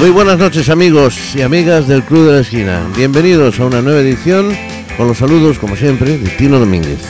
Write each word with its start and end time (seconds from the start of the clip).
Muy 0.00 0.08
buenas 0.08 0.38
noches 0.38 0.70
amigos 0.70 1.36
y 1.36 1.42
amigas 1.42 1.86
del 1.86 2.02
Club 2.02 2.28
de 2.28 2.32
la 2.32 2.40
Esquina. 2.40 2.82
Bienvenidos 2.96 3.60
a 3.60 3.66
una 3.66 3.82
nueva 3.82 4.00
edición 4.00 4.56
con 4.96 5.06
los 5.06 5.18
saludos, 5.18 5.58
como 5.58 5.76
siempre, 5.76 6.16
de 6.16 6.30
Tino 6.30 6.58
Domínguez. 6.58 7.00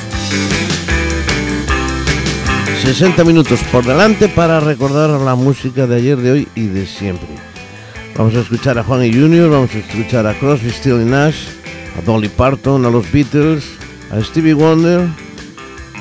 60 2.83 3.23
minutos 3.23 3.61
por 3.71 3.85
delante 3.85 4.29
para 4.29 4.59
recordar 4.59 5.09
la 5.21 5.37
música 5.37 5.87
de 5.87 5.99
ayer, 5.99 6.17
de 6.17 6.33
hoy 6.33 6.49
y 6.57 6.67
de 6.67 6.85
siempre. 6.85 7.29
Vamos 8.17 8.35
a 8.35 8.41
escuchar 8.41 8.77
a 8.77 8.83
Juan 8.83 9.05
y 9.05 9.13
Junior, 9.13 9.49
vamos 9.51 9.73
a 9.73 9.79
escuchar 9.79 10.27
a 10.27 10.35
Crosby, 10.35 10.71
Still 10.71 11.01
y 11.01 11.05
Nash, 11.05 11.45
a 11.97 12.03
Dolly 12.03 12.29
Parton, 12.29 12.85
a 12.85 12.91
los 12.91 13.11
Beatles, 13.13 13.67
a 14.11 14.21
Stevie 14.21 14.55
Wonder, 14.55 15.07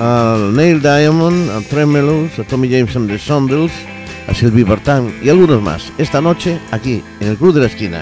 a 0.00 0.36
Neil 0.54 0.82
Diamond, 0.82 1.50
a 1.50 1.60
Tremelos, 1.60 2.36
a 2.40 2.42
Tommy 2.42 2.68
James 2.68 2.96
and 2.96 3.08
the 3.08 3.16
Sondels, 3.16 3.70
a 4.30 4.34
Sylvie 4.34 4.64
Vartan 4.64 5.12
y 5.22 5.28
algunos 5.28 5.60
más. 5.60 5.92
Esta 5.98 6.20
noche 6.20 6.60
aquí 6.70 7.02
en 7.20 7.28
el 7.28 7.36
Club 7.36 7.54
de 7.54 7.60
la 7.60 7.66
Esquina. 7.66 8.00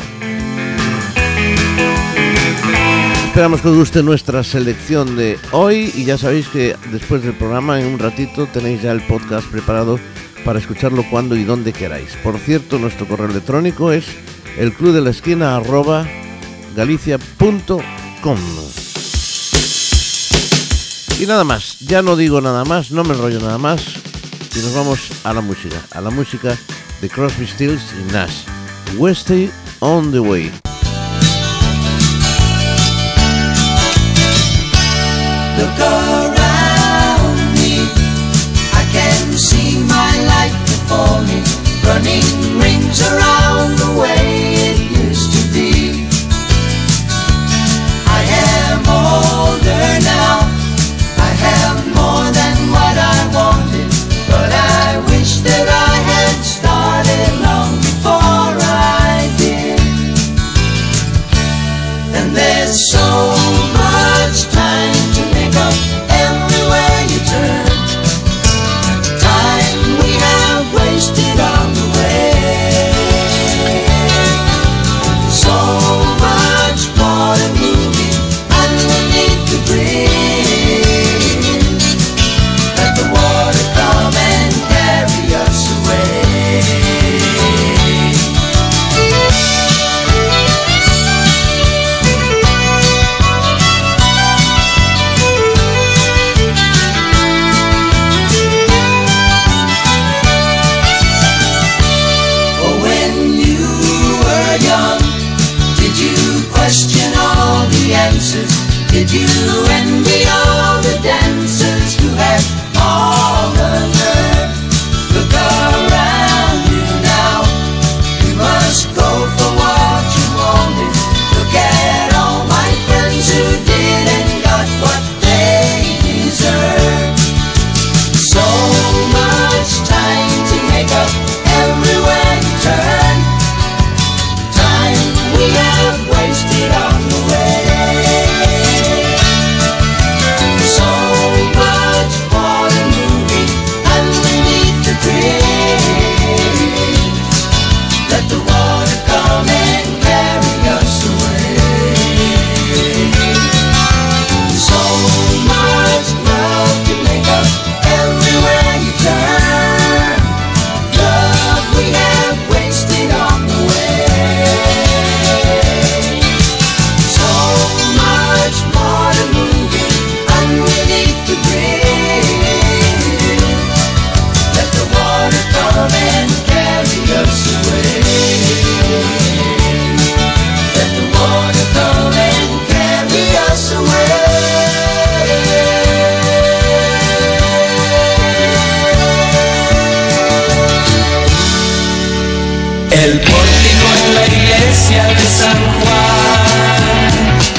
Esperamos 3.27 3.61
que 3.61 3.69
os 3.69 3.77
guste 3.77 4.03
nuestra 4.03 4.43
selección 4.45 5.17
de 5.17 5.39
hoy 5.53 5.93
y 5.95 6.05
ya 6.05 6.19
sabéis 6.19 6.49
que 6.49 6.77
después 6.91 7.23
del 7.23 7.35
programa 7.35 7.81
en 7.81 7.87
un 7.87 7.99
ratito 7.99 8.47
tenéis 8.47 8.83
ya 8.83 8.93
el 8.93 9.01
podcast 9.03 9.49
preparado 9.49 9.99
para 10.45 10.59
escucharlo 10.59 11.05
cuando 11.11 11.37
y 11.37 11.45
donde 11.45 11.73
queráis. 11.73 12.17
Por 12.23 12.39
cierto, 12.39 12.79
nuestro 12.79 13.07
correo 13.07 13.29
electrónico 13.31 13.93
es 13.93 14.07
el. 14.59 14.73
Y 21.21 21.27
nada 21.27 21.45
más, 21.45 21.79
ya 21.81 22.03
no 22.03 22.17
digo 22.17 22.41
nada 22.41 22.65
más, 22.65 22.91
no 22.91 23.05
me 23.05 23.15
enrollo 23.15 23.41
nada 23.41 23.59
más 23.59 24.08
y 24.55 24.59
nos 24.61 24.75
vamos 24.75 24.99
a 25.25 25.33
la 25.33 25.41
música, 25.41 25.77
a 25.93 26.01
la 26.01 26.11
música 26.11 26.57
de 27.01 27.09
Crosby, 27.09 27.47
Stills 27.47 27.83
y 27.99 28.13
Nash. 28.13 28.45
Westy 28.97 29.51
on 29.81 30.11
the 30.11 30.21
Way. 30.21 30.51
Look 35.59 35.79
around 35.81 37.37
me, 37.55 37.89
I 38.73 38.85
can 38.93 39.33
see 39.37 39.79
my 39.85 40.13
life 40.27 40.57
before 40.67 41.21
me, 41.23 41.43
running 41.85 42.59
rings 42.59 43.03
around 43.03 43.79
the 43.79 44.01
way 44.01 44.38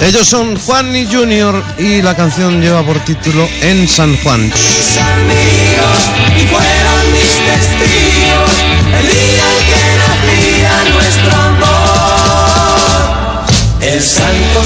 Ellos 0.01 0.27
son 0.27 0.55
Juan 0.55 0.95
y 0.95 1.05
Junior 1.05 1.61
y 1.77 2.01
la 2.01 2.15
canción 2.15 2.61
lleva 2.61 2.83
por 2.83 2.99
título 2.99 3.47
En 3.61 3.87
San 3.87 4.15
Juan. 4.17 4.51
El 13.81 14.01
santo 14.01 14.63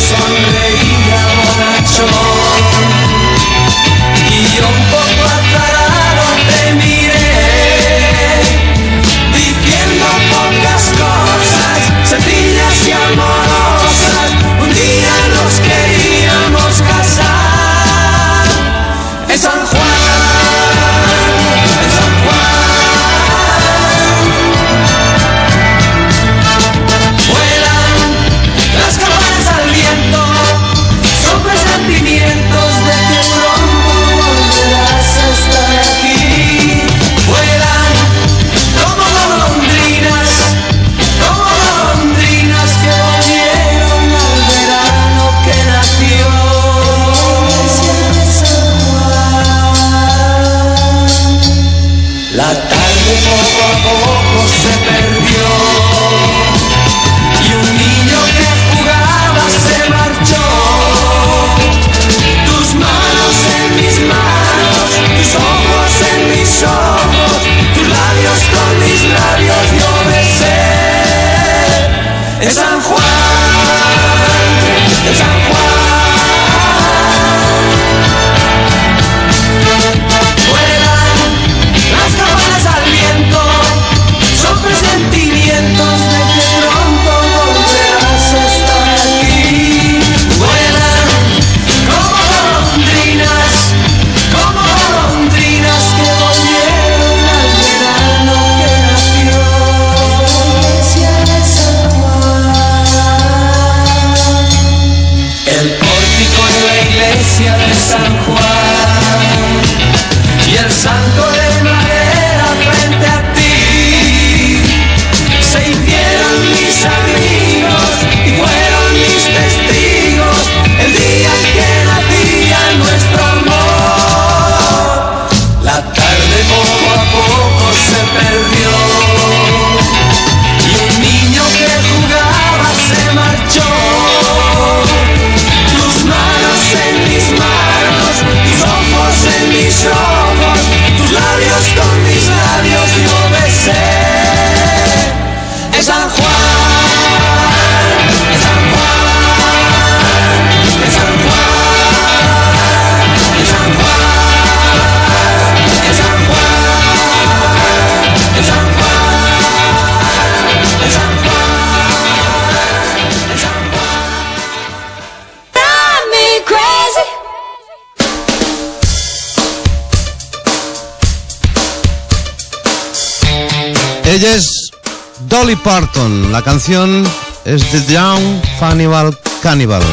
Dolly 175.43 175.57
Parton. 175.57 176.31
La 176.31 176.41
canción 176.41 177.03
es 177.43 177.69
The 177.69 177.93
Down 177.93 178.41
Cannibal 178.61 179.17
Cannibal. 179.41 179.83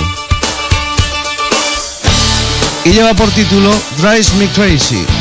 Y 2.85 2.91
lleva 2.91 3.15
por 3.15 3.29
título 3.31 3.75
Drives 3.99 4.33
Me 4.35 4.47
Crazy. 4.47 5.20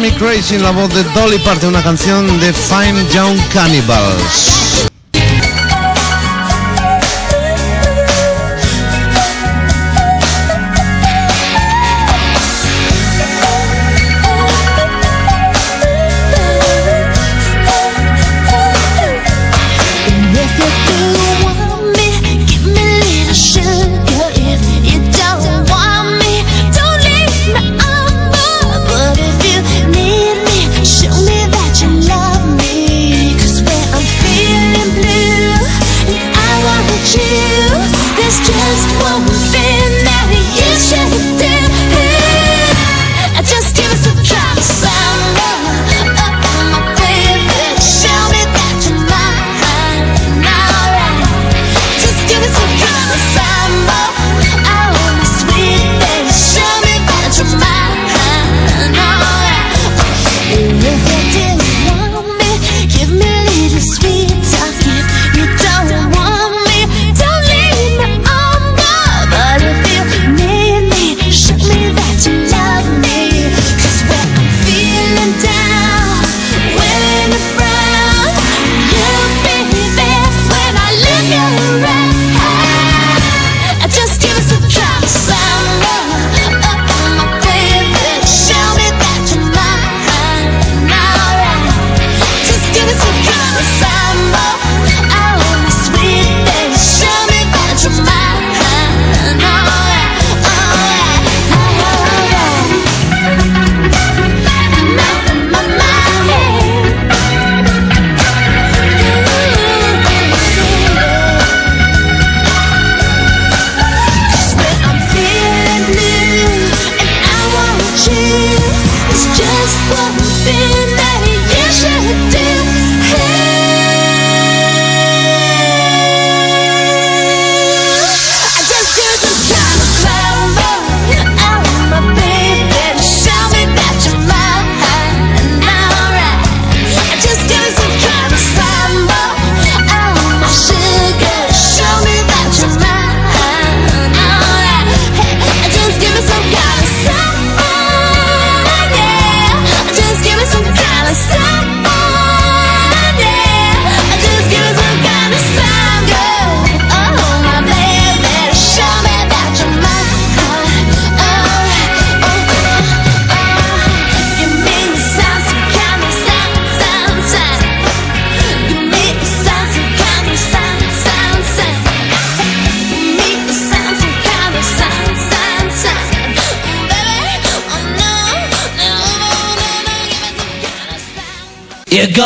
Me 0.00 0.10
Crazy 0.14 0.54
en 0.54 0.62
la 0.62 0.70
voz 0.70 0.88
de 0.94 1.04
Dolly 1.12 1.38
parte 1.40 1.66
una 1.66 1.82
canción 1.82 2.40
de 2.40 2.54
Fine 2.54 3.06
Young 3.12 3.38
Cannibals. 3.52 4.89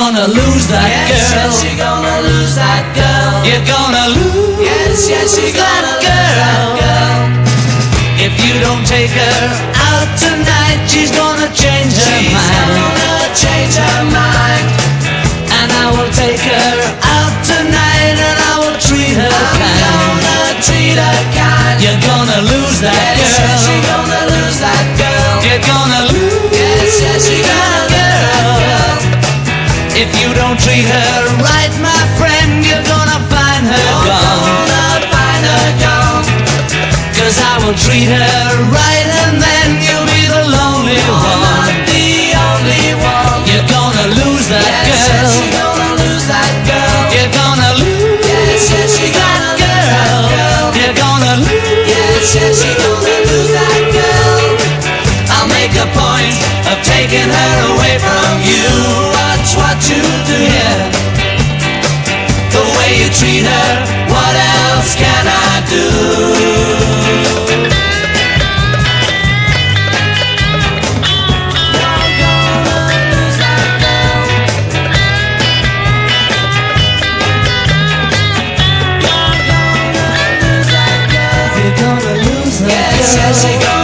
Gonna 0.05 0.29
lose 0.29 0.69
that 0.69 0.85
yes, 0.85 1.33
girl. 1.33 1.49
Yes, 1.49 1.65
you're 1.65 1.81
gonna 1.81 2.17
lose 2.29 2.53
that 2.61 2.85
girl. 2.93 3.41
You're 3.41 3.65
gonna 3.65 4.13
lose. 4.13 4.61
Yes, 4.61 5.09
yes, 5.09 5.33
you're 5.41 5.57
gonna 5.57 5.97
that 5.97 6.05
girl. 6.05 6.77
that 6.77 6.77
girl. 6.77 7.25
If 8.21 8.37
you 8.37 8.53
don't 8.61 8.85
take 8.85 9.09
her 9.17 9.41
out 9.81 10.11
tonight, 10.21 10.85
she's 10.93 11.09
gonna 11.09 11.49
change 11.57 11.97
her 11.97 12.05
she's 12.05 12.37
mind. 12.37 12.53
She's 12.53 13.01
gonna 13.01 13.33
change 13.33 13.75
her 13.81 14.01
mind. 14.13 14.65
And 15.57 15.69
I 15.73 15.89
will 15.97 16.13
take 16.13 16.45
her 16.53 16.77
out 17.01 17.35
tonight, 17.49 18.13
and 18.21 18.37
I 18.45 18.55
will 18.61 18.77
treat 18.77 19.17
her 19.17 19.25
I'm 19.25 19.57
kind. 19.57 20.21
gonna 20.21 20.53
treat 20.61 21.01
her 21.01 21.21
kind. 21.33 21.81
You're 21.81 22.03
gonna 22.05 22.45
lose 22.45 22.77
that 22.85 22.93
yes, 23.17 23.41
girl. 23.41 23.57
Yes, 23.57 23.61
you're 23.73 23.87
gonna 23.89 24.21
lose 24.37 24.59
that 24.61 24.85
girl. 25.01 25.33
You're 25.49 25.65
gonna 25.65 26.03
lose. 26.13 26.53
Yes, 26.53 26.93
yes, 27.01 27.23
you're 27.25 27.41
gonna 27.41 27.57
lose 27.57 27.73
that 27.73 27.89
girl. 27.89 27.94
If 29.95 30.11
you 30.19 30.35
don't 30.35 30.59
treat 30.59 30.83
her 30.91 31.15
right, 31.39 31.71
my 31.79 32.03
friend, 32.19 32.67
you're 32.67 32.83
gonna 32.83 33.23
find 33.31 33.63
her 33.63 33.79
you're 33.79 34.11
gone. 34.11 34.67
Gonna 34.67 35.07
find 35.07 35.43
her 35.47 35.71
gone. 35.79 36.27
Cause 37.15 37.39
I 37.39 37.63
will 37.63 37.79
treat 37.79 38.11
her 38.11 38.43
right, 38.75 39.07
and 39.23 39.39
then 39.39 39.79
you'll 39.79 40.03
be 40.11 40.27
the 40.27 40.51
lonely 40.51 40.99
you're 40.99 41.15
one. 41.15 41.47
Not 41.47 41.79
the 41.87 42.11
only 42.35 42.99
one. 42.99 43.47
You're 43.47 43.69
gonna 43.71 44.07
lose 44.19 44.51
that 44.51 44.67
yes, 44.67 44.99
girl. 44.99 45.31
Yes, 45.31 45.39
you're 45.39 45.63
gonna 45.63 45.91
lose 46.03 46.27
that 46.27 46.53
girl. 46.67 46.99
You're 47.15 47.31
gonna 47.31 47.71
lose. 47.79 48.19
Yes, 48.27 48.67
yes, 48.75 48.91
you're 48.99 49.15
gonna 49.15 49.55
lose 49.63 49.79
that 49.95 50.19
girl. 50.27 50.75
You're 50.75 50.99
gonna 50.99 51.35
lose. 51.39 51.87
Yes, 51.87 52.35
yes, 52.35 52.67
you're 52.67 52.83
gonna 52.83 53.31
lose 53.31 53.51
that 53.55 53.83
girl. 53.95 54.43
I'll 55.39 55.47
make 55.55 55.71
a 55.79 55.87
point 55.95 56.35
of 56.67 56.83
taking 56.83 57.31
her 57.31 57.55
away 57.79 57.95
from 58.03 58.43
you. 58.43 59.14
To 59.81 59.95
you 59.95 60.03
do. 60.27 60.39
The 62.55 62.63
way 62.79 62.91
you 63.01 63.09
treat 63.11 63.45
her, 63.45 63.71
what 64.09 64.35
else 64.37 64.95
can 64.95 65.27
I 65.27 65.61
do? 65.69 65.85
You're 71.97 72.17
gonna 72.23 73.01
lose 73.13 73.39
that 73.43 73.69
girl. 73.81 74.25
You're 81.59 81.77
gonna 81.77 82.15
lose 82.25 82.59
that 82.61 82.71
girl. 82.71 82.71
Yes, 82.71 83.17
yes, 83.17 83.84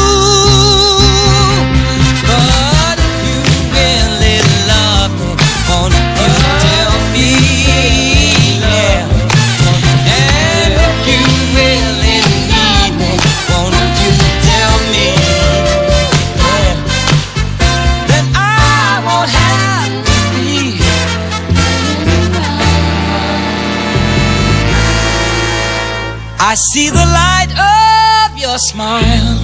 I 26.51 26.55
see 26.55 26.89
the 26.89 26.97
light 26.97 27.51
of 27.55 28.37
your 28.37 28.57
smile 28.57 29.39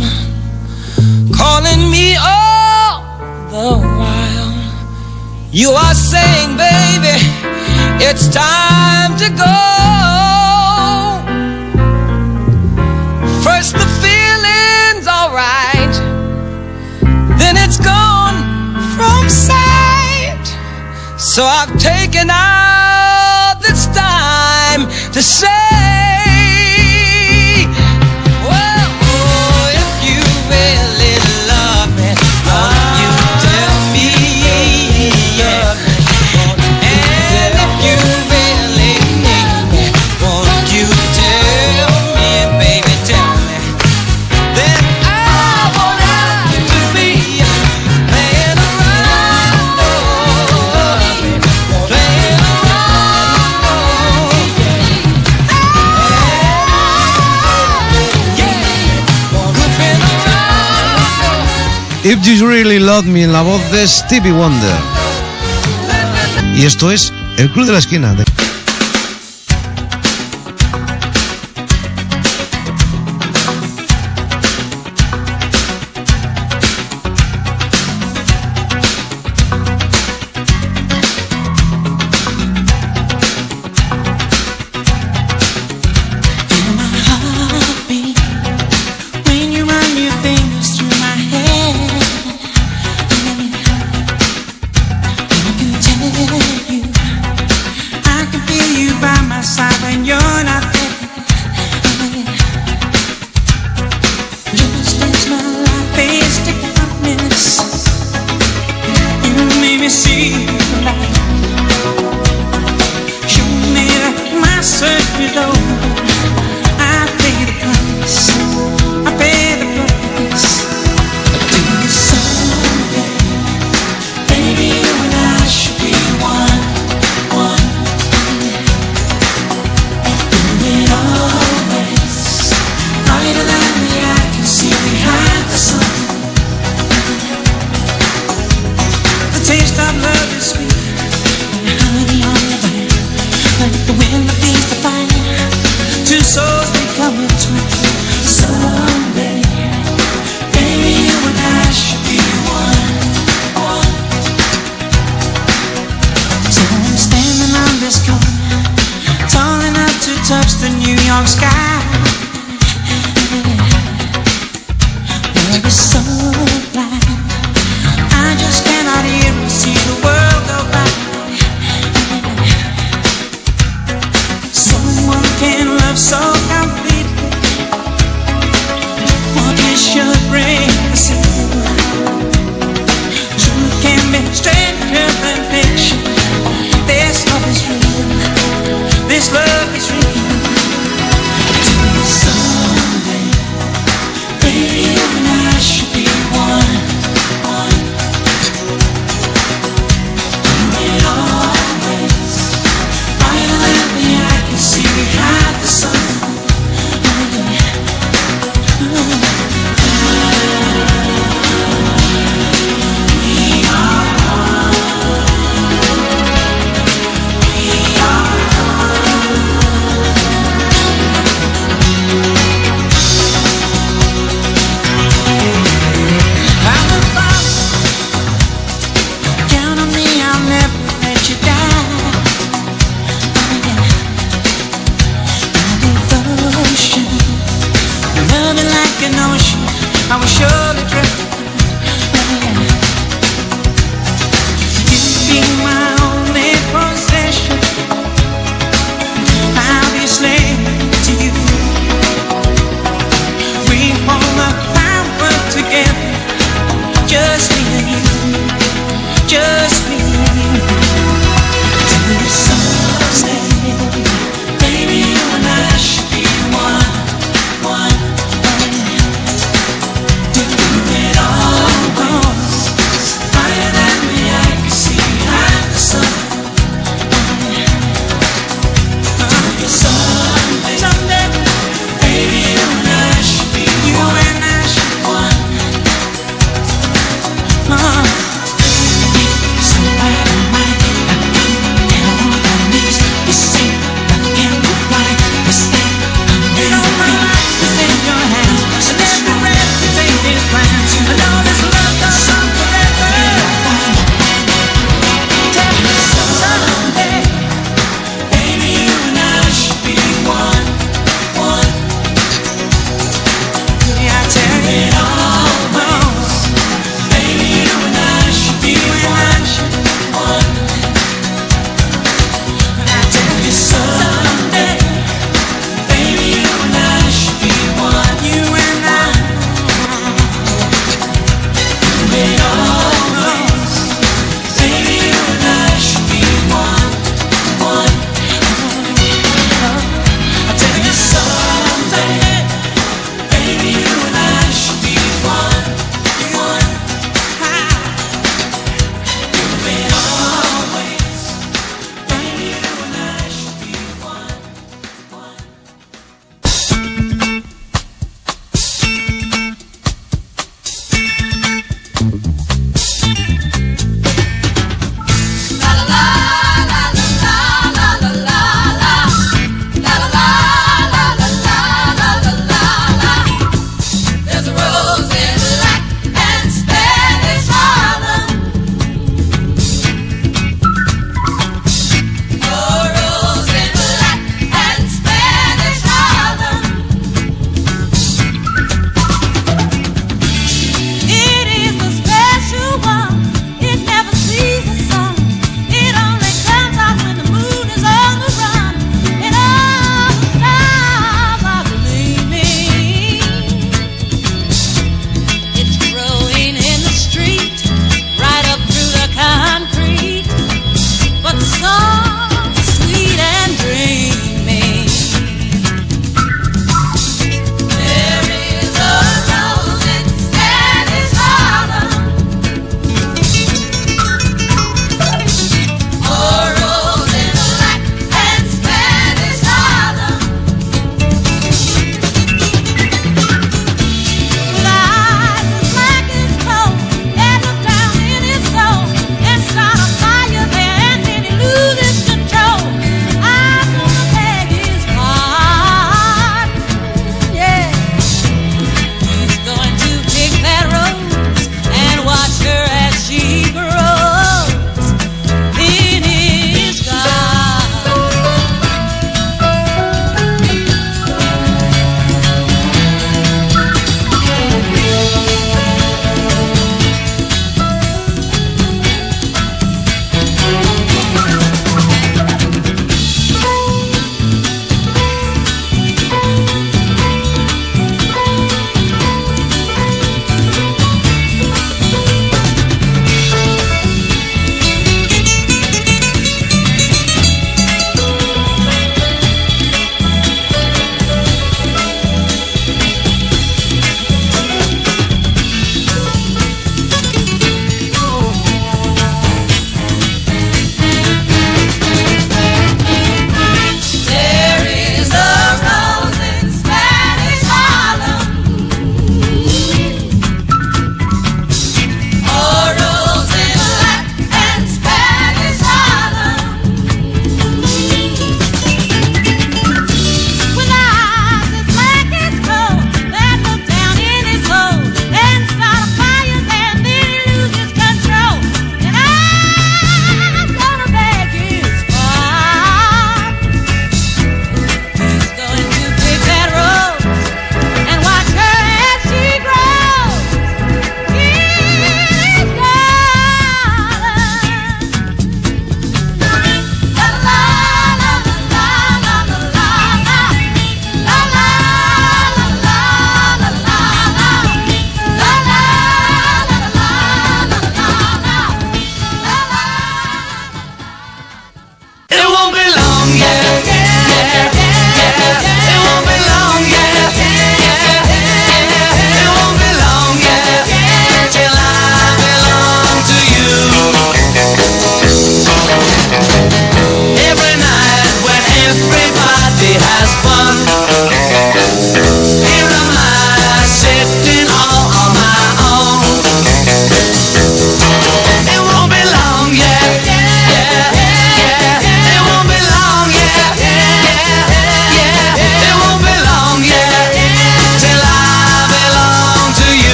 calling 1.31 1.89
me 1.89 2.17
all 2.19 2.99
the 3.47 3.79
while. 3.79 4.53
You 5.53 5.69
are 5.69 5.93
saying, 5.93 6.57
baby, 6.57 7.15
it's 8.03 8.27
time 8.27 9.15
to 9.23 9.29
go. 9.39 9.55
First 13.41 13.71
the 13.71 13.87
feeling's 14.03 15.07
alright, 15.07 15.95
then 17.39 17.55
it's 17.55 17.79
gone 17.79 18.35
from 18.97 19.29
sight. 19.29 20.45
So 21.17 21.45
I've 21.45 21.71
taken 21.79 22.29
out 22.29 23.61
this 23.61 23.87
time 23.95 24.89
to 25.13 25.21
say, 25.23 25.96
You 62.27 62.45
Really 62.45 62.77
Love 62.79 63.05
Me 63.05 63.23
en 63.23 63.31
la 63.31 63.41
voz 63.41 63.61
de 63.71 63.87
Stevie 63.87 64.33
Wonder. 64.33 64.75
Y 66.55 66.65
esto 66.65 66.91
es 66.91 67.13
El 67.37 67.49
Club 67.49 67.67
de 67.67 67.71
la 67.71 67.79
Esquina. 67.79 68.13
de- 68.13 68.25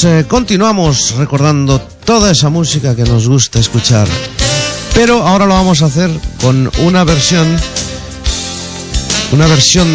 Pues 0.00 0.14
eh, 0.14 0.26
continuamos 0.26 1.14
recordando 1.18 1.78
toda 1.78 2.30
esa 2.30 2.48
música 2.48 2.96
que 2.96 3.02
nos 3.02 3.28
gusta 3.28 3.58
escuchar. 3.58 4.08
Pero 4.94 5.26
ahora 5.26 5.44
lo 5.44 5.52
vamos 5.52 5.82
a 5.82 5.86
hacer 5.86 6.10
con 6.40 6.70
una 6.78 7.04
versión 7.04 7.46
una 9.32 9.46
versión 9.46 9.86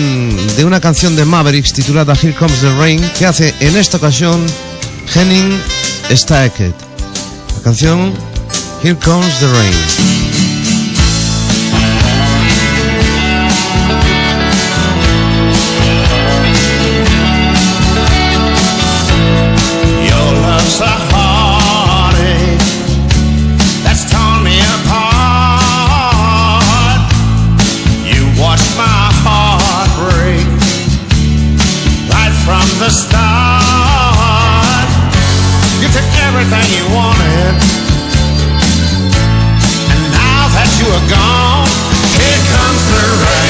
de 0.57 0.63
una 0.63 0.79
canción 0.79 1.15
de 1.15 1.25
Mavericks 1.25 1.73
titulada 1.73 2.13
Here 2.13 2.35
Comes 2.35 2.61
the 2.61 2.69
Rain 2.77 3.01
que 3.17 3.25
hace 3.25 3.55
en 3.59 3.75
esta 3.77 3.97
ocasión 3.97 4.45
Henning 5.15 5.59
Stackett. 6.11 6.75
La 7.55 7.63
canción 7.63 8.13
Here 8.83 8.99
Comes 9.03 9.39
the 9.39 9.47
Rain. 9.47 10.24
Everything 36.35 36.67
you 36.75 36.83
wanted, 36.93 37.55
and 39.87 40.01
now 40.11 40.51
that 40.51 40.67
you 40.83 40.87
are 40.91 41.07
gone, 41.07 41.67
here 42.19 42.41
comes 42.51 42.81
the 42.91 43.03
rain 43.23 43.44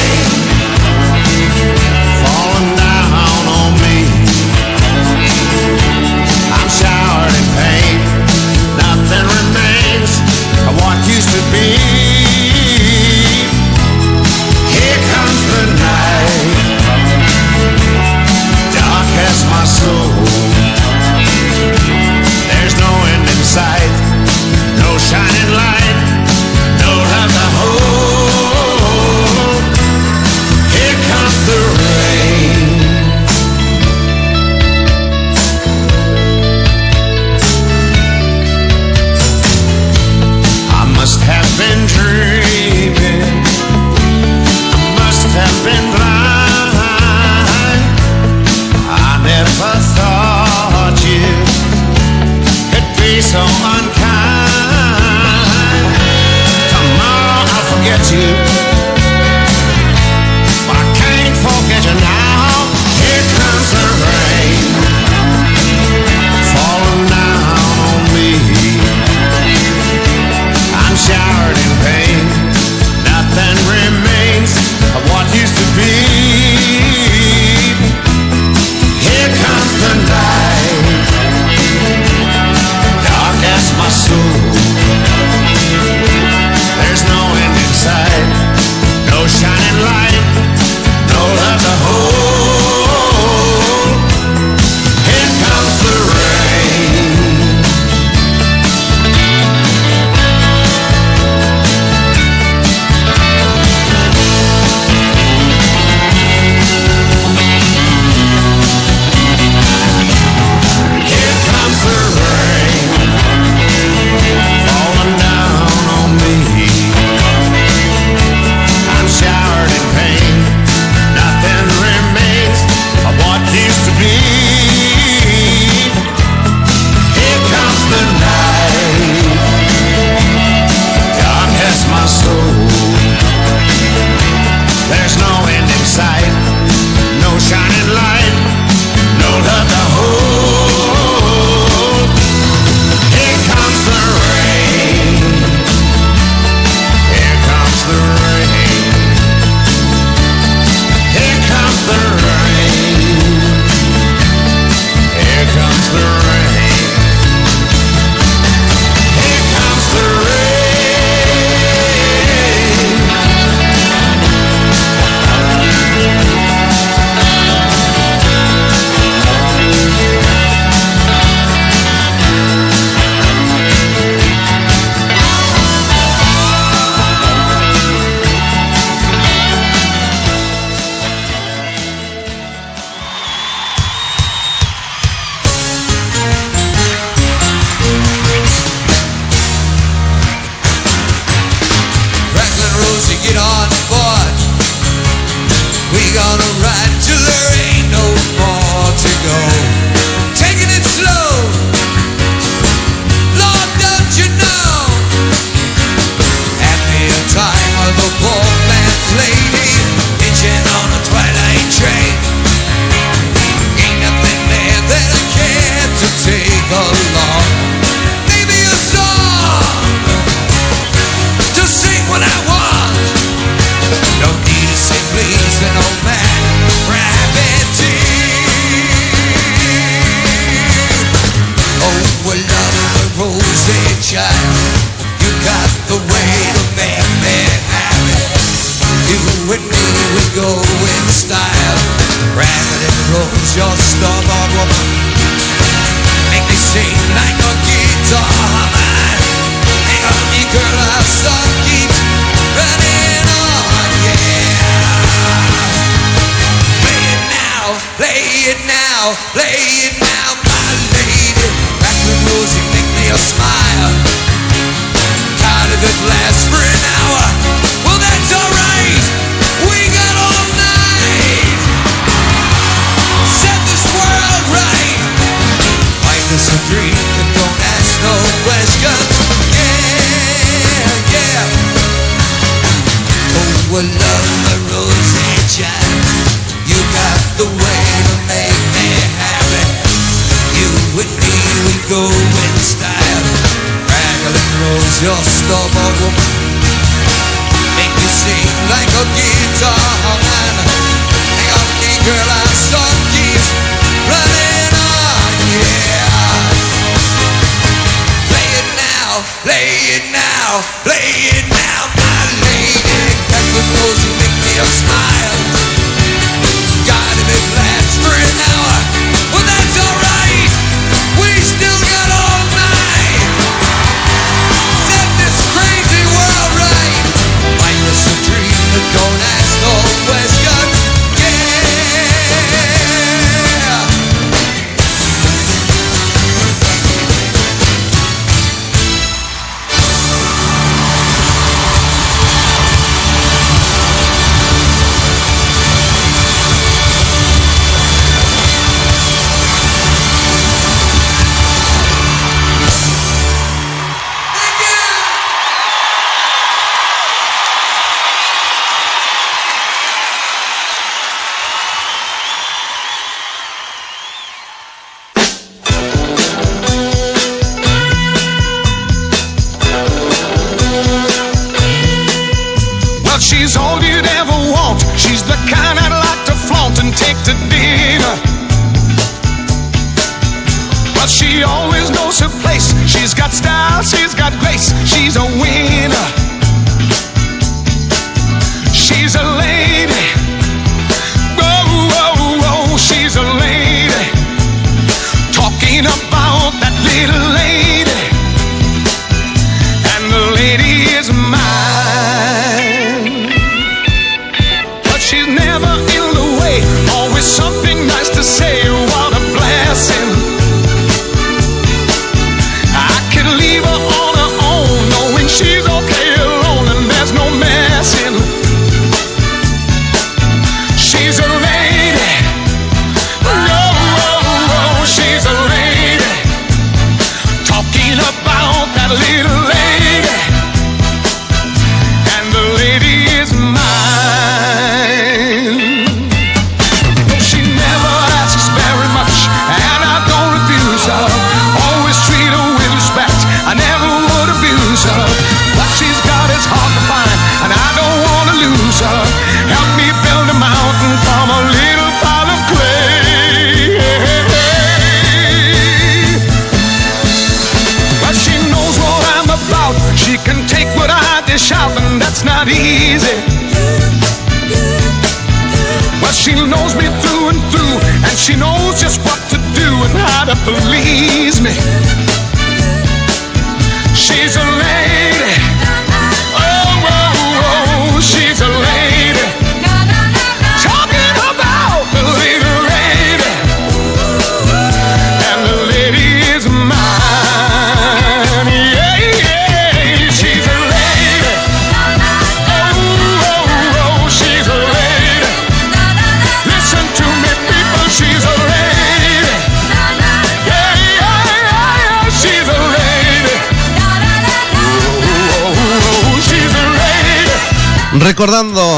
I'll 259.06 259.14
it 259.36 260.05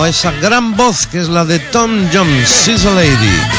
esa 0.07 0.31
gran 0.31 0.75
voz 0.75 1.05
que 1.07 1.19
es 1.19 1.27
la 1.27 1.43
de 1.43 1.59
Tom 1.59 2.09
Jones, 2.13 2.65
She's 2.65 2.85
a 2.85 2.91
Lady. 2.91 3.56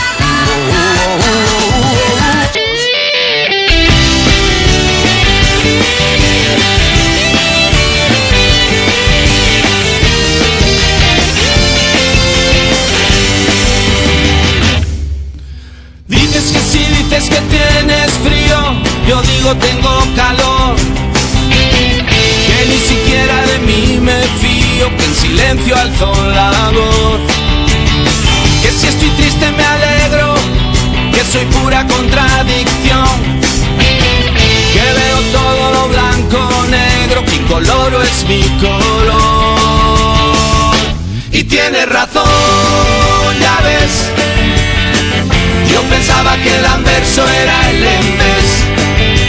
Que 46.19 46.51
el 46.55 46.67
anverso 46.67 47.27
era 47.29 47.71
el 47.71 47.81
vez, 47.81 48.65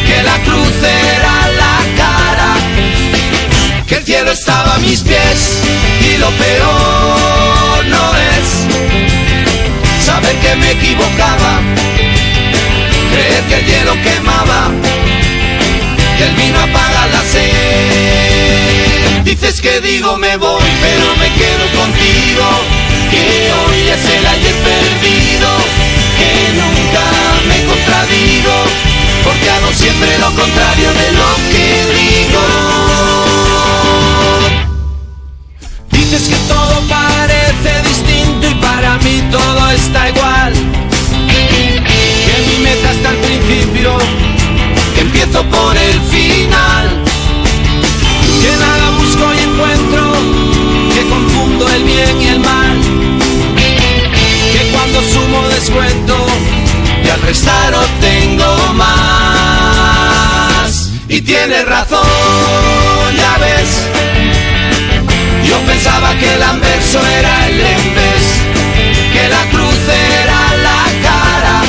que 0.07 0.23
la 0.23 0.39
cruz 0.39 0.73
era 0.83 1.47
la 1.55 1.77
cara, 1.95 2.55
que 3.87 3.95
el 3.95 4.05
cielo 4.05 4.31
estaba 4.31 4.75
a 4.75 4.79
mis 4.79 5.01
pies 5.01 5.61
y 6.01 6.17
lo 6.17 6.29
peor 6.31 7.85
no 7.85 8.15
es 8.15 8.65
saber 10.03 10.35
que 10.37 10.55
me 10.55 10.71
equivocaba, 10.71 11.61
creer 13.13 13.43
que 13.43 13.55
el 13.55 13.65
hielo 13.65 13.93
quemaba, 14.01 14.71
que 16.17 16.23
el 16.23 16.33
vino 16.35 16.59
apaga 16.59 17.05
la 17.07 17.21
sed. 17.21 19.21
Dices 19.23 19.61
que 19.61 19.79
digo 19.79 20.17
me 20.17 20.35
voy, 20.37 20.63
pero 20.81 21.15
me 21.17 21.31
quedo 21.39 21.69
contigo, 21.79 22.63
que 23.11 23.53
hoy 23.53 23.89
es 23.89 24.09
el 24.17 24.25
ayer 24.25 24.55
perdido, 24.55 25.49
que 26.19 26.31
nunca 26.59 27.05
me 27.47 27.65
contradigo, 27.65 28.55
porque 29.23 29.49
hago 29.49 29.71
siempre 29.73 30.17
lo 30.19 30.29
contrario 30.35 30.89
de 30.93 31.11
lo 31.19 31.29
que 31.51 31.67
digo. 31.99 32.43
Dices 35.91 36.27
que 36.27 36.35
todo 36.47 36.81
parece 36.87 37.81
distinto 37.87 38.49
y 38.49 38.55
para 38.55 38.97
mí 38.97 39.23
todo 39.31 39.69
está 39.71 40.09
igual. 40.09 40.53
Que 42.25 42.35
mi 42.47 42.63
meta 42.63 42.91
está 42.91 43.09
al 43.09 43.17
principio, 43.17 43.97
que 44.95 45.01
empiezo 45.01 45.43
por 45.45 45.77
el 45.77 45.99
final. 46.11 47.08
Restar 57.69 57.75
obtengo 57.75 58.73
más. 58.73 59.69
Y 61.07 61.21
tienes 61.21 61.65
razón, 61.65 61.99
ya 63.15 63.37
ves. 63.37 63.87
Yo 65.47 65.59
pensaba 65.61 66.13
que 66.15 66.33
el 66.33 66.43
anverso 66.43 66.99
era 67.05 67.47
el 67.47 67.57
vez, 67.57 68.23
que 69.13 69.29
la 69.29 69.43
cruz 69.49 69.87
era 69.87 70.55
la 70.57 70.85
cara, 71.03 71.61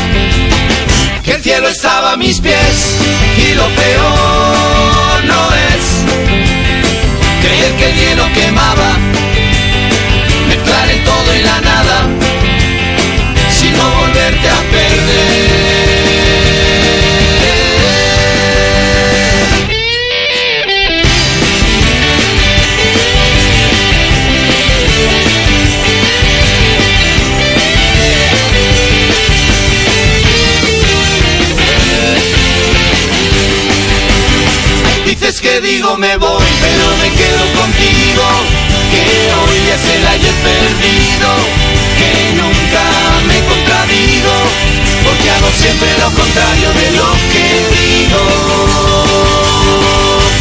que 1.22 1.32
el 1.32 1.42
cielo 1.42 1.68
estaba 1.68 2.12
a 2.12 2.16
mis 2.16 2.40
pies 2.40 2.96
y 3.38 3.54
lo 3.54 3.66
peor 3.68 5.24
no 5.24 5.54
es 5.54 6.04
creer 7.42 7.72
que 7.76 7.90
el 7.90 7.96
hielo 7.96 8.28
quemaba, 8.34 8.98
Digo 35.62 35.94
me 35.98 36.16
voy, 36.16 36.46
pero 36.58 36.96
me 36.96 37.10
quedo 37.20 37.44
contigo. 37.60 38.24
Que 38.90 39.04
hoy 39.36 39.60
es 39.68 39.84
el 39.94 40.06
ayer 40.06 40.34
perdido, 40.40 41.28
que 42.00 42.32
nunca 42.32 42.84
me 43.28 43.38
contradigo, 43.44 44.32
porque 45.04 45.30
hago 45.30 45.50
siempre 45.52 45.88
lo 45.98 46.10
contrario 46.16 46.72
de 46.72 46.90
lo 46.96 47.12
que 47.32 47.44
digo. 47.76 48.22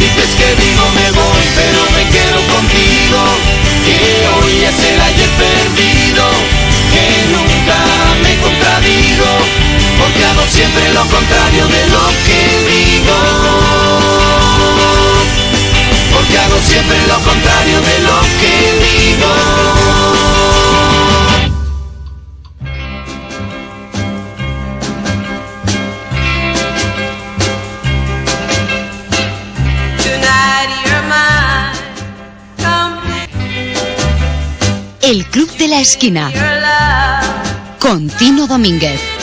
Dices 0.00 0.30
que 0.40 0.48
digo 0.56 0.84
me 0.96 1.10
voy, 1.12 1.44
pero 1.54 1.80
me 1.92 2.04
quedo 2.08 2.40
contigo. 2.56 3.20
Que 3.84 4.00
hoy 4.24 4.64
es 4.64 4.78
el 4.88 5.00
ayer 5.00 5.30
perdido, 5.36 6.24
que 6.92 7.06
nunca 7.28 7.78
me 8.24 8.32
contradigo, 8.40 9.28
porque 10.00 10.24
hago 10.24 10.44
siempre 10.48 10.88
lo 10.94 11.04
contrario 11.06 11.66
de 11.68 11.86
lo 11.88 12.08
que 12.24 12.40
digo 12.64 12.69
siempre 16.62 17.06
lo 17.06 17.18
contrario 17.20 17.80
de 17.80 17.98
lo 18.00 18.20
que 18.40 18.52
digo. 18.84 20.20
El 35.02 35.26
Club 35.26 35.50
de 35.56 35.66
la 35.66 35.80
Esquina 35.80 36.30
con 37.80 38.08
Tino 38.10 38.46
Domínguez. 38.46 39.19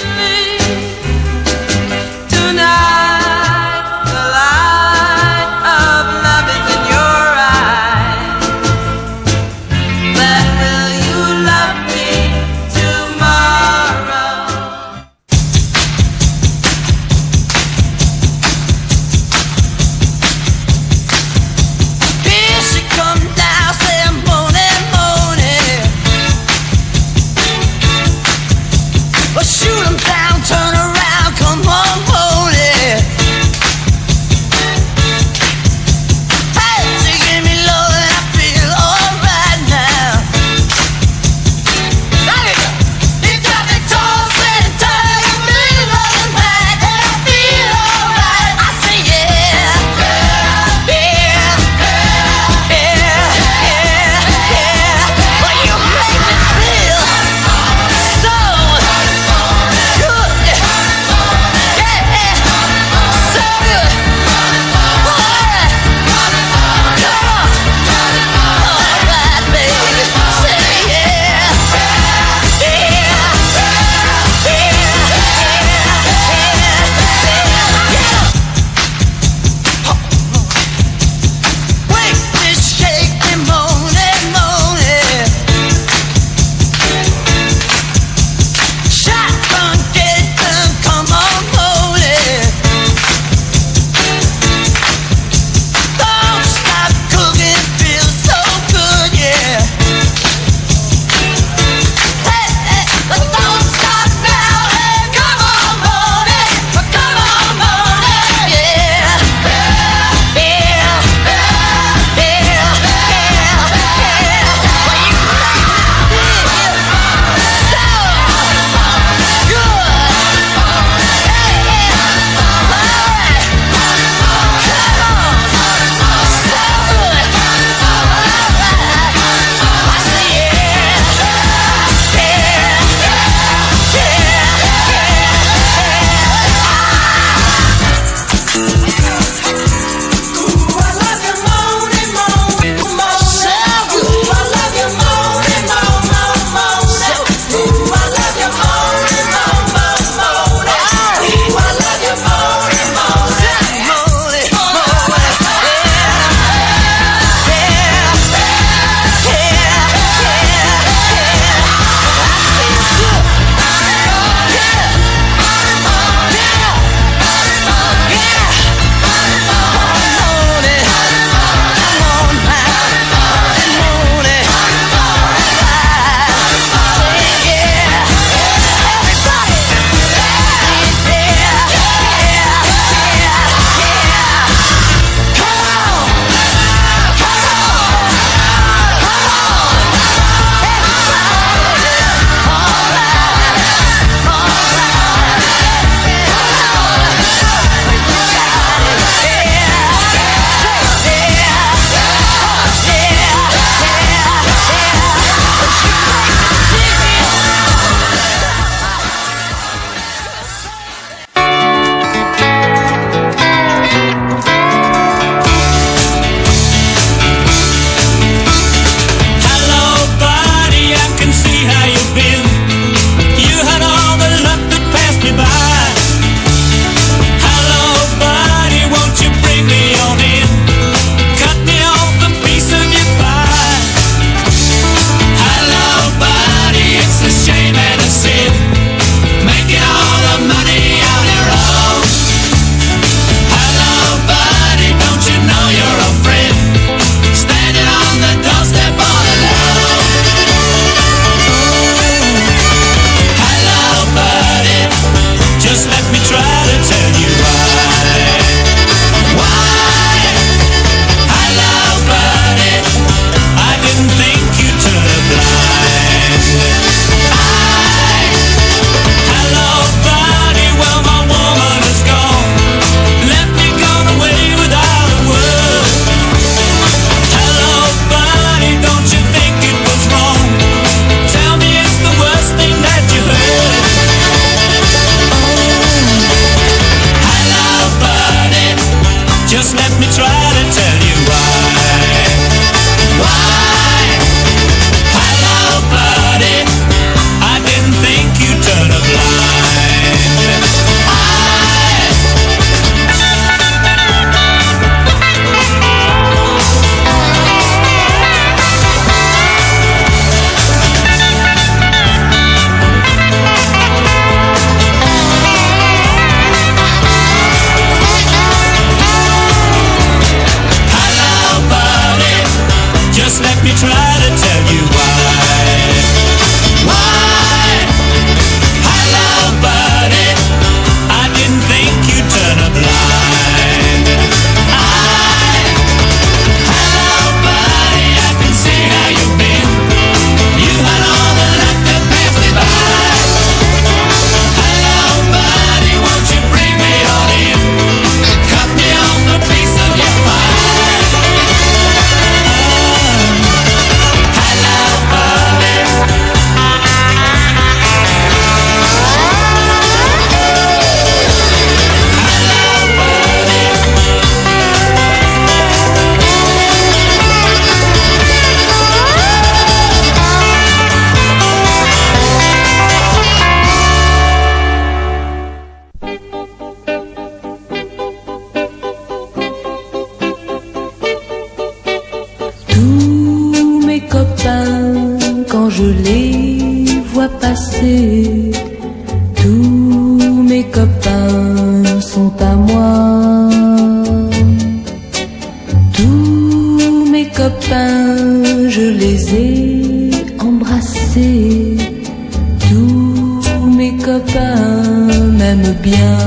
m'aime 405.38 405.76
bien. 405.82 406.18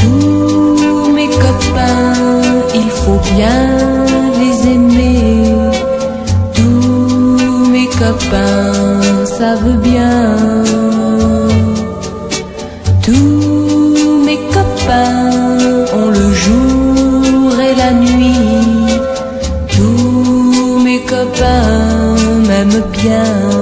Tous 0.00 1.12
mes 1.16 1.28
copains, 1.28 2.14
il 2.74 2.90
faut 3.00 3.20
bien 3.34 3.62
les 4.40 4.56
aimer. 4.74 5.42
Tous 6.54 7.70
mes 7.72 7.88
copains 8.02 9.26
savent 9.38 9.78
bien. 9.82 10.36
Tous 13.02 14.24
mes 14.26 14.38
copains 14.56 15.30
ont 16.00 16.10
le 16.10 16.32
jour 16.44 17.60
et 17.68 17.74
la 17.82 17.92
nuit. 17.92 18.98
Tous 19.76 20.78
mes 20.84 21.00
copains 21.00 22.16
m'aiment 22.46 22.84
bien. 23.02 23.57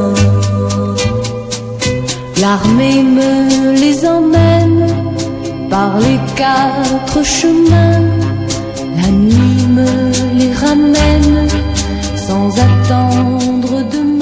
Mais 2.77 3.03
me 3.03 3.72
les 3.72 4.07
emmène 4.07 4.87
par 5.70 5.99
les 5.99 6.18
quatre 6.37 7.24
chemins. 7.24 8.03
La 9.01 9.09
nuit 9.09 9.66
me 9.79 9.91
les 10.39 10.53
ramène 10.53 11.49
sans 12.27 12.51
attendre 12.59 13.83
demain. 13.91 14.16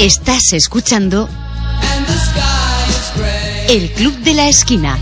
Estás 0.00 0.52
escuchando 0.52 1.28
El 3.68 3.90
Club 3.92 4.14
de 4.22 4.34
la 4.34 4.48
Esquina. 4.48 4.96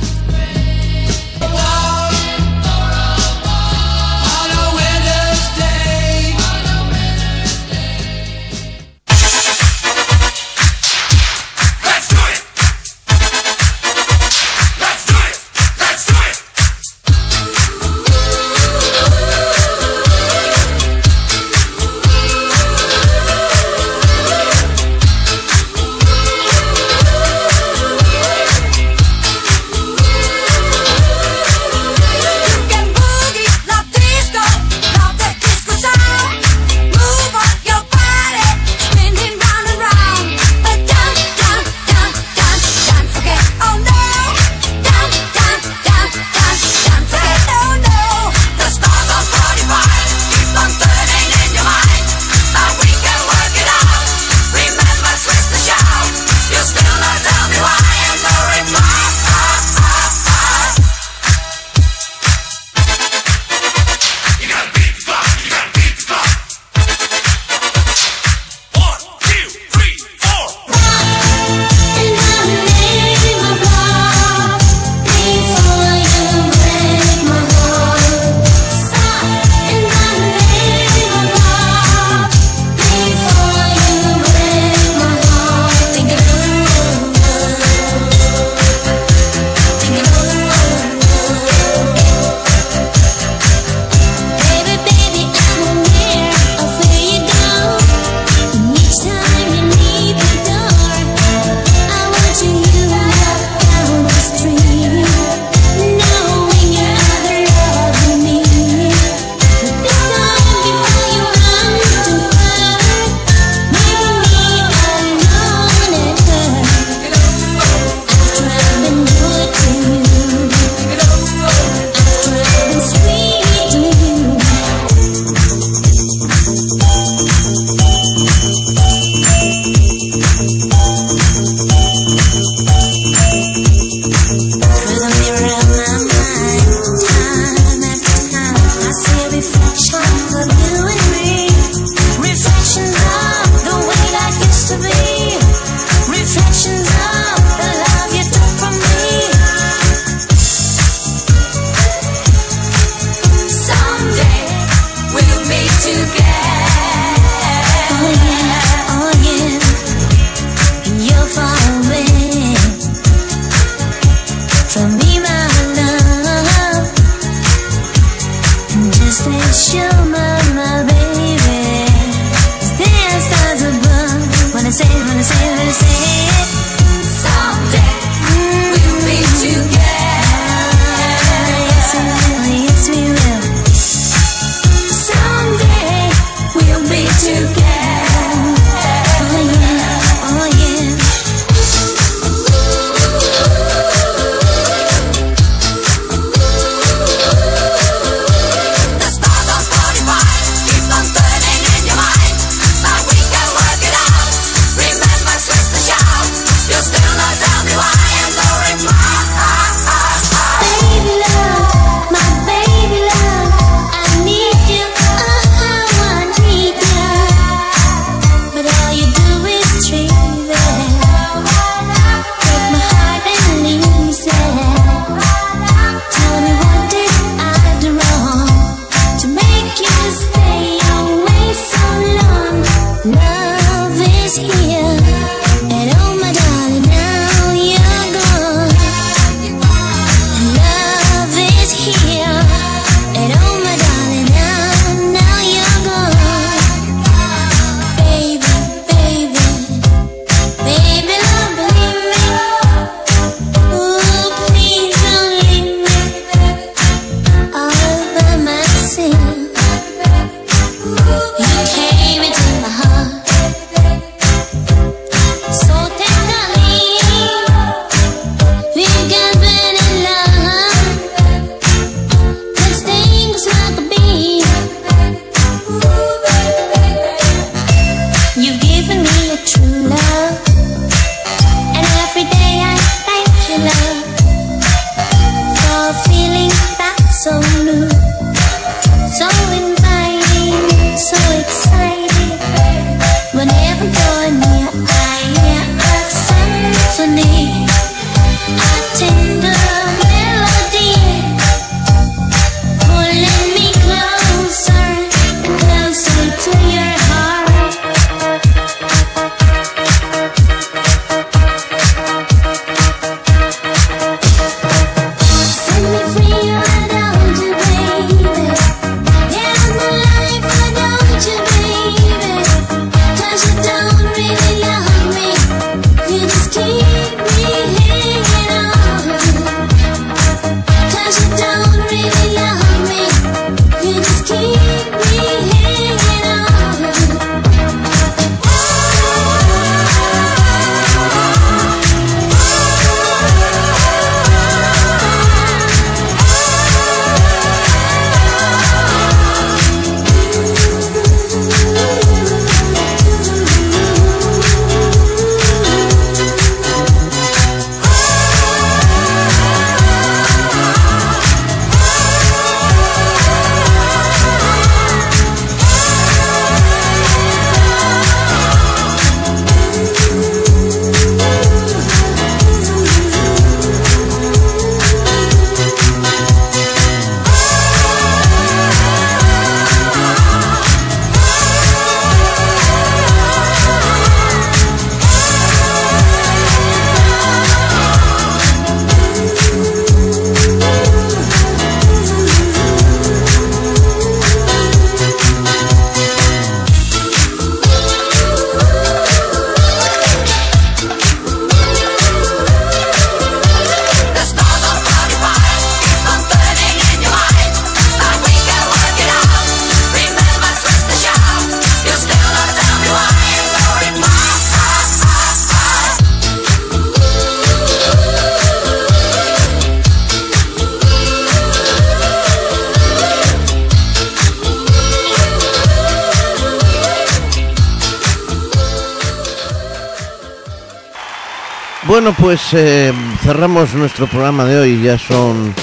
Pues 432.26 432.54
eh, 432.54 432.92
cerramos 433.22 433.72
nuestro 433.74 434.08
programa 434.08 434.44
de 434.44 434.58
hoy. 434.58 434.82
Ya 434.82 434.98
son, 434.98 435.54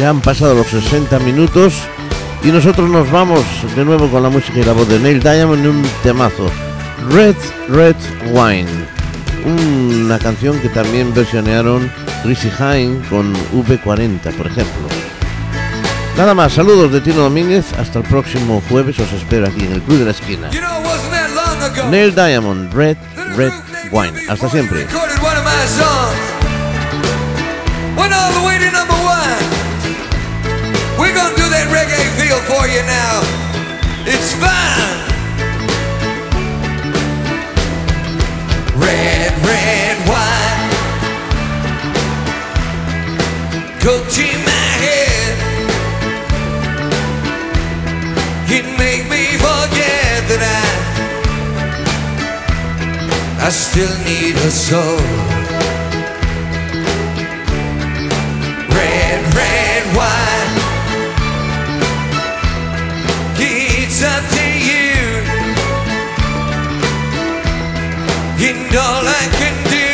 ya 0.00 0.08
han 0.08 0.20
pasado 0.20 0.52
los 0.52 0.66
60 0.66 1.16
minutos 1.20 1.74
y 2.42 2.48
nosotros 2.48 2.90
nos 2.90 3.08
vamos 3.12 3.44
de 3.76 3.84
nuevo 3.84 4.08
con 4.08 4.24
la 4.24 4.28
música 4.28 4.58
y 4.58 4.64
la 4.64 4.72
voz 4.72 4.88
de 4.88 4.98
Neil 4.98 5.20
Diamond 5.20 5.64
en 5.64 5.70
un 5.70 5.82
temazo, 6.02 6.50
Red 7.10 7.36
Red 7.68 7.94
Wine, 8.32 8.66
una 9.44 10.18
canción 10.18 10.58
que 10.58 10.68
también 10.70 11.14
versionearon 11.14 11.88
Chrissy 12.24 12.50
Hine 12.58 13.00
con 13.08 13.32
V40, 13.52 14.32
por 14.32 14.48
ejemplo. 14.48 14.88
Nada 16.16 16.34
más, 16.34 16.52
saludos 16.52 16.90
de 16.90 17.00
Tino 17.00 17.18
Domínguez. 17.18 17.64
Hasta 17.78 18.00
el 18.00 18.04
próximo 18.06 18.60
jueves. 18.68 18.98
Os 18.98 19.12
espero 19.12 19.46
aquí 19.46 19.64
en 19.64 19.74
el 19.74 19.82
Club 19.82 20.00
de 20.00 20.04
la 20.06 20.10
Esquina. 20.10 20.50
Neil 21.92 22.12
Diamond, 22.12 22.74
Red 22.74 22.96
Red 23.36 23.52
Wine. 23.92 24.18
Hasta 24.28 24.50
siempre. 24.50 24.84
Recorded 25.18 25.22
one 25.22 25.36
of 25.36 25.44
my 25.44 25.66
songs. 25.66 26.24
Went 27.96 28.12
all 28.12 28.32
the 28.32 28.46
way 28.46 28.58
to 28.58 28.70
number 28.70 28.94
one. 28.94 29.42
We're 30.98 31.14
gonna 31.14 31.36
do 31.36 31.48
that 31.50 31.66
reggae 31.70 32.06
feel 32.18 32.40
for 32.46 32.66
you 32.68 32.82
now. 32.86 33.22
It's 34.06 34.32
fine. 34.34 34.98
Red, 38.76 39.32
red 39.44 39.96
wine. 40.08 40.70
Coach 43.80 44.18
in 44.18 44.44
my 44.44 44.68
head. 44.84 45.34
It 48.50 48.64
make 48.78 49.08
me 49.10 49.36
forget 49.36 50.28
that 50.28 50.42
I 50.42 50.67
I 53.48 53.50
still 53.50 53.88
need 54.04 54.36
a 54.36 54.50
soul. 54.50 55.00
Red, 58.76 59.20
red 59.40 59.84
wine. 59.96 60.54
It's 63.40 64.02
up 64.04 64.24
to 64.36 64.44
you. 64.68 64.92
And 68.48 68.76
all 68.76 69.04
I 69.08 69.24
can 69.40 69.56
do, 69.72 69.88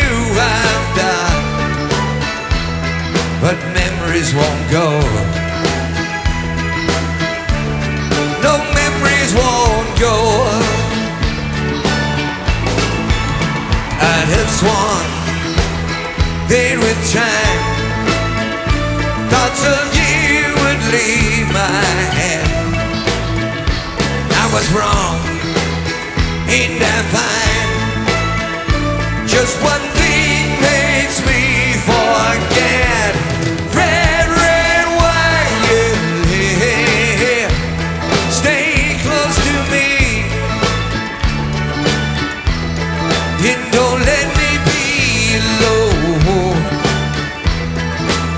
I'm 0.50 0.84
done. 0.98 1.44
But 3.40 3.59
memories 3.72 4.34
won't 4.34 4.70
go. 4.72 5.34
Sworn 14.64 15.10
they'd 16.48 16.78
with 16.78 17.00
time. 17.12 17.60
Thoughts 19.28 19.62
of 19.76 19.84
you 19.92 20.56
would 20.60 20.80
leave 20.94 21.46
my 21.52 21.84
head. 22.16 22.48
I 24.42 24.44
was 24.54 24.66
wrong, 24.72 25.20
and 26.48 26.80
I 26.96 26.98
find 27.14 27.68
just 29.28 29.54
one 29.62 29.86
thing 30.00 30.42
makes 30.62 31.20
me 31.28 31.42
forget. 31.84 32.93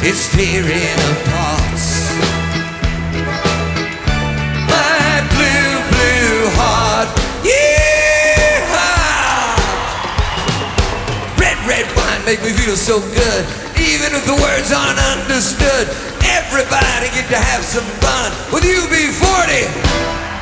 It's 0.09 0.31
tearing 0.31 0.63
apart. 0.63 1.83
My 4.71 5.19
blue, 5.35 5.83
blue 5.91 6.47
heart. 6.55 7.11
Yeah! 7.43 8.63
Red, 11.43 11.59
red 11.67 11.91
wine 11.99 12.23
make 12.23 12.39
me 12.39 12.55
feel 12.55 12.79
so 12.79 13.03
good. 13.03 13.43
Even 13.83 14.15
if 14.15 14.23
the 14.31 14.39
words 14.39 14.71
aren't 14.71 15.03
understood. 15.19 15.91
Everybody 16.23 17.11
get 17.11 17.27
to 17.35 17.41
have 17.43 17.67
some 17.67 17.83
fun. 17.99 18.31
With 18.55 18.63
UB40, 18.63 19.67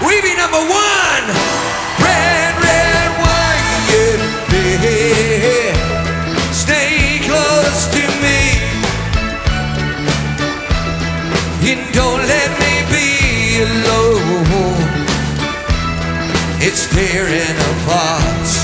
we 0.05 0.21
be 0.21 0.37
number 0.37 0.61
one. 0.61 1.25
Red, 2.05 2.53
It's 16.77 16.89
tearing 16.89 17.57
apart. 17.57 18.64